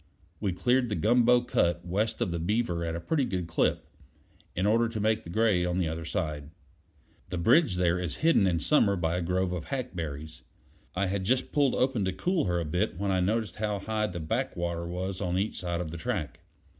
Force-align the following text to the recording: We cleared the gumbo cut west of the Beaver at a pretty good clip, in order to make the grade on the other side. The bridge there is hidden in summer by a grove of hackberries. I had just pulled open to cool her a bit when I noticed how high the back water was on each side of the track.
We 0.39 0.51
cleared 0.51 0.89
the 0.89 0.95
gumbo 0.95 1.41
cut 1.41 1.85
west 1.85 2.21
of 2.21 2.31
the 2.31 2.39
Beaver 2.39 2.83
at 2.83 2.95
a 2.95 2.99
pretty 2.99 3.23
good 3.23 3.45
clip, 3.45 3.85
in 4.55 4.65
order 4.65 4.89
to 4.89 4.99
make 4.99 5.23
the 5.23 5.29
grade 5.29 5.67
on 5.67 5.77
the 5.77 5.87
other 5.87 6.05
side. 6.05 6.49
The 7.29 7.37
bridge 7.37 7.75
there 7.75 7.99
is 7.99 8.15
hidden 8.25 8.47
in 8.47 8.57
summer 8.59 8.95
by 8.95 9.17
a 9.17 9.21
grove 9.21 9.51
of 9.51 9.65
hackberries. 9.65 10.41
I 10.95 11.05
had 11.05 11.23
just 11.23 11.51
pulled 11.51 11.75
open 11.75 12.03
to 12.05 12.13
cool 12.13 12.45
her 12.45 12.59
a 12.59 12.65
bit 12.65 12.97
when 12.97 13.11
I 13.11 13.19
noticed 13.19 13.57
how 13.57 13.77
high 13.77 14.07
the 14.07 14.19
back 14.19 14.55
water 14.57 14.87
was 14.87 15.21
on 15.21 15.37
each 15.37 15.59
side 15.59 15.79
of 15.81 15.91
the 15.91 15.97
track. 15.97 16.39